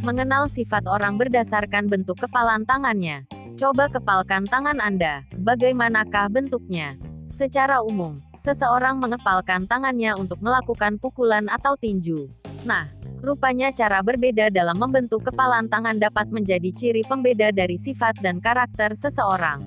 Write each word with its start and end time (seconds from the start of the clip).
Mengenal 0.00 0.50
sifat 0.50 0.90
orang 0.90 1.20
berdasarkan 1.20 1.86
bentuk 1.86 2.18
kepalan 2.18 2.66
tangannya. 2.66 3.28
Coba 3.54 3.86
kepalkan 3.92 4.48
tangan 4.48 4.80
Anda. 4.82 5.22
Bagaimanakah 5.38 6.32
bentuknya? 6.32 6.98
Secara 7.30 7.78
umum, 7.84 8.18
seseorang 8.34 8.98
mengepalkan 8.98 9.70
tangannya 9.70 10.18
untuk 10.18 10.42
melakukan 10.42 10.98
pukulan 10.98 11.46
atau 11.46 11.78
tinju. 11.78 12.26
Nah, 12.66 12.90
rupanya 13.22 13.70
cara 13.70 14.02
berbeda 14.02 14.50
dalam 14.50 14.76
membentuk 14.80 15.30
kepalan 15.30 15.70
tangan 15.70 15.96
dapat 16.00 16.26
menjadi 16.32 16.74
ciri 16.74 17.06
pembeda 17.06 17.54
dari 17.54 17.78
sifat 17.78 18.18
dan 18.18 18.42
karakter 18.42 18.98
seseorang. 18.98 19.62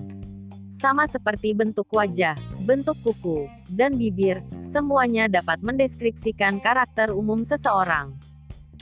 Sama 0.74 1.08
seperti 1.08 1.54
bentuk 1.56 1.88
wajah, 1.94 2.36
bentuk 2.64 2.96
kuku, 3.04 3.44
dan 3.76 4.00
bibir, 4.00 4.40
semuanya 4.64 5.28
dapat 5.28 5.60
mendeskripsikan 5.60 6.64
karakter 6.64 7.12
umum 7.12 7.44
seseorang. 7.44 8.16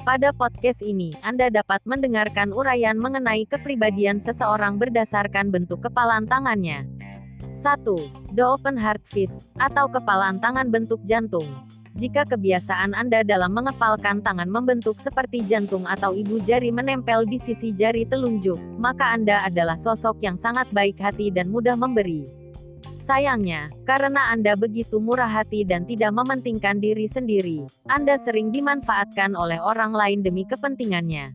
Pada 0.07 0.31
podcast 0.31 0.83
ini, 0.87 1.11
Anda 1.23 1.51
dapat 1.51 1.83
mendengarkan 1.83 2.55
uraian 2.55 2.95
mengenai 2.95 3.43
kepribadian 3.51 4.23
seseorang 4.23 4.79
berdasarkan 4.79 5.51
bentuk 5.51 5.83
kepalan 5.83 6.31
tangannya. 6.31 6.87
1. 7.51 7.83
The 8.33 8.45
Open 8.47 8.79
Heart 8.79 9.03
Fist, 9.11 9.51
atau 9.59 9.91
kepalan 9.91 10.39
tangan 10.39 10.71
bentuk 10.71 11.03
jantung. 11.05 11.47
Jika 11.93 12.25
kebiasaan 12.25 12.97
Anda 12.97 13.21
dalam 13.21 13.53
mengepalkan 13.53 14.25
tangan 14.25 14.49
membentuk 14.49 14.97
seperti 14.97 15.45
jantung 15.45 15.85
atau 15.85 16.17
ibu 16.17 16.41
jari 16.41 16.73
menempel 16.73 17.29
di 17.29 17.37
sisi 17.37 17.77
jari 17.77 18.09
telunjuk, 18.09 18.57
maka 18.81 19.13
Anda 19.13 19.45
adalah 19.45 19.77
sosok 19.77 20.25
yang 20.25 20.41
sangat 20.41 20.73
baik 20.73 20.97
hati 20.97 21.29
dan 21.29 21.53
mudah 21.53 21.77
memberi. 21.77 22.42
Sayangnya, 23.03 23.67
karena 23.83 24.31
Anda 24.31 24.55
begitu 24.55 25.03
murah 25.03 25.27
hati 25.27 25.67
dan 25.67 25.83
tidak 25.83 26.15
mementingkan 26.15 26.79
diri 26.79 27.11
sendiri, 27.11 27.67
Anda 27.91 28.15
sering 28.15 28.55
dimanfaatkan 28.55 29.35
oleh 29.35 29.59
orang 29.59 29.91
lain 29.91 30.23
demi 30.23 30.47
kepentingannya. 30.47 31.35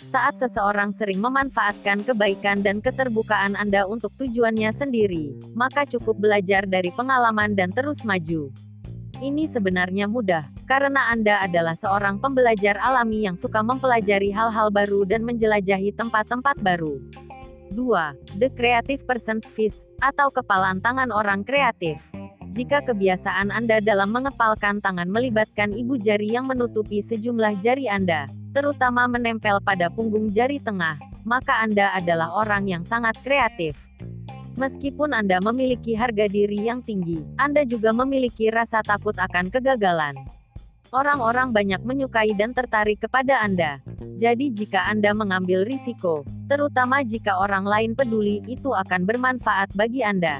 Saat 0.00 0.40
seseorang 0.40 0.96
sering 0.96 1.20
memanfaatkan 1.20 2.08
kebaikan 2.08 2.64
dan 2.64 2.80
keterbukaan 2.80 3.52
Anda 3.52 3.84
untuk 3.84 4.16
tujuannya 4.16 4.72
sendiri, 4.72 5.36
maka 5.52 5.84
cukup 5.84 6.16
belajar 6.16 6.64
dari 6.64 6.88
pengalaman 6.88 7.52
dan 7.52 7.68
terus 7.68 8.00
maju. 8.08 8.48
Ini 9.20 9.44
sebenarnya 9.44 10.08
mudah, 10.08 10.48
karena 10.64 11.12
Anda 11.12 11.44
adalah 11.44 11.76
seorang 11.76 12.16
pembelajar 12.16 12.80
alami 12.80 13.28
yang 13.28 13.36
suka 13.36 13.60
mempelajari 13.60 14.32
hal-hal 14.32 14.72
baru 14.72 15.04
dan 15.04 15.20
menjelajahi 15.20 15.92
tempat-tempat 15.94 16.56
baru. 16.64 16.96
2. 17.74 18.38
The 18.38 18.48
Creative 18.54 19.02
Person's 19.02 19.50
Fist, 19.50 19.84
atau 19.98 20.30
kepalan 20.30 20.78
tangan 20.78 21.10
orang 21.10 21.42
kreatif. 21.42 21.98
Jika 22.54 22.86
kebiasaan 22.86 23.50
Anda 23.50 23.82
dalam 23.82 24.14
mengepalkan 24.14 24.78
tangan 24.78 25.10
melibatkan 25.10 25.74
ibu 25.74 25.98
jari 25.98 26.38
yang 26.38 26.46
menutupi 26.46 27.02
sejumlah 27.02 27.58
jari 27.58 27.90
Anda, 27.90 28.30
terutama 28.54 29.10
menempel 29.10 29.58
pada 29.58 29.90
punggung 29.90 30.30
jari 30.30 30.62
tengah, 30.62 30.94
maka 31.26 31.58
Anda 31.58 31.90
adalah 31.98 32.30
orang 32.30 32.70
yang 32.70 32.86
sangat 32.86 33.18
kreatif. 33.26 33.74
Meskipun 34.54 35.10
Anda 35.10 35.42
memiliki 35.42 35.98
harga 35.98 36.30
diri 36.30 36.62
yang 36.62 36.78
tinggi, 36.78 37.26
Anda 37.34 37.66
juga 37.66 37.90
memiliki 37.90 38.54
rasa 38.54 38.86
takut 38.86 39.18
akan 39.18 39.50
kegagalan. 39.50 40.14
Orang-orang 40.94 41.50
banyak 41.50 41.82
menyukai 41.82 42.38
dan 42.38 42.54
tertarik 42.54 43.02
kepada 43.02 43.42
Anda. 43.42 43.82
Jadi 44.14 44.54
jika 44.54 44.86
Anda 44.86 45.10
mengambil 45.10 45.66
risiko, 45.66 46.22
terutama 46.46 47.02
jika 47.02 47.34
orang 47.34 47.66
lain 47.66 47.98
peduli, 47.98 48.38
itu 48.46 48.70
akan 48.70 49.02
bermanfaat 49.02 49.74
bagi 49.74 50.06
Anda. 50.06 50.38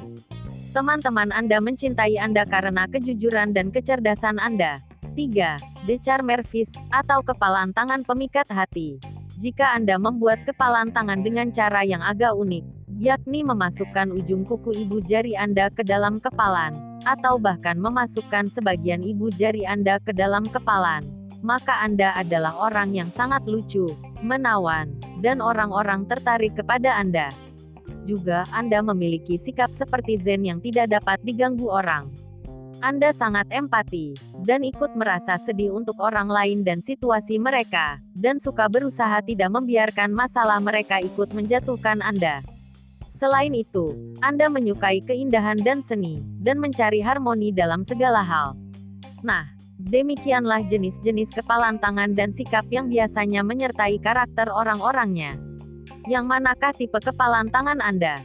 Teman-teman 0.70 1.34
Anda 1.34 1.58
mencintai 1.58 2.22
Anda 2.22 2.46
karena 2.46 2.86
kejujuran 2.86 3.50
dan 3.50 3.74
kecerdasan 3.74 4.38
Anda. 4.38 4.78
3. 5.18 5.90
The 5.90 5.98
Charmer 5.98 6.46
Fist, 6.46 6.78
atau 6.94 7.18
kepalan 7.26 7.74
tangan 7.74 8.06
pemikat 8.06 8.46
hati. 8.46 9.02
Jika 9.42 9.74
Anda 9.74 9.98
membuat 9.98 10.46
kepalan 10.46 10.94
tangan 10.94 11.26
dengan 11.26 11.50
cara 11.50 11.82
yang 11.82 11.98
agak 11.98 12.30
unik, 12.30 12.83
yakni 13.04 13.44
memasukkan 13.44 14.08
ujung 14.16 14.48
kuku 14.48 14.88
ibu 14.88 15.04
jari 15.04 15.36
Anda 15.36 15.68
ke 15.68 15.84
dalam 15.84 16.16
kepalan, 16.16 16.72
atau 17.04 17.36
bahkan 17.36 17.76
memasukkan 17.76 18.48
sebagian 18.48 19.04
ibu 19.04 19.28
jari 19.28 19.68
Anda 19.68 20.00
ke 20.00 20.16
dalam 20.16 20.48
kepalan, 20.48 21.04
maka 21.44 21.84
Anda 21.84 22.16
adalah 22.16 22.56
orang 22.56 22.96
yang 22.96 23.12
sangat 23.12 23.44
lucu, 23.44 23.92
menawan, 24.24 24.96
dan 25.20 25.44
orang-orang 25.44 26.08
tertarik 26.08 26.56
kepada 26.56 26.96
Anda. 26.96 27.28
Juga, 28.08 28.48
Anda 28.48 28.80
memiliki 28.80 29.36
sikap 29.36 29.76
seperti 29.76 30.16
Zen 30.16 30.48
yang 30.48 30.64
tidak 30.64 30.96
dapat 30.96 31.20
diganggu 31.20 31.68
orang. 31.68 32.08
Anda 32.80 33.12
sangat 33.12 33.52
empati, 33.52 34.16
dan 34.44 34.64
ikut 34.64 34.96
merasa 34.96 35.36
sedih 35.36 35.76
untuk 35.76 36.00
orang 36.00 36.28
lain 36.28 36.64
dan 36.64 36.80
situasi 36.80 37.36
mereka, 37.36 38.00
dan 38.16 38.40
suka 38.40 38.64
berusaha 38.68 39.20
tidak 39.24 39.52
membiarkan 39.52 40.12
masalah 40.12 40.56
mereka 40.60 41.00
ikut 41.04 41.32
menjatuhkan 41.36 42.00
Anda. 42.00 42.53
Selain 43.14 43.54
itu, 43.54 43.94
Anda 44.26 44.50
menyukai 44.50 44.98
keindahan 45.06 45.62
dan 45.62 45.78
seni, 45.78 46.26
dan 46.42 46.58
mencari 46.58 46.98
harmoni 46.98 47.54
dalam 47.54 47.86
segala 47.86 48.26
hal. 48.26 48.58
Nah, 49.22 49.54
demikianlah 49.78 50.66
jenis-jenis 50.66 51.30
kepalan 51.30 51.78
tangan 51.78 52.10
dan 52.18 52.34
sikap 52.34 52.66
yang 52.74 52.90
biasanya 52.90 53.46
menyertai 53.46 54.02
karakter 54.02 54.50
orang-orangnya. 54.50 55.38
Yang 56.10 56.24
manakah 56.26 56.74
tipe 56.74 56.98
kepalan 56.98 57.54
tangan 57.54 57.78
Anda? 57.78 58.18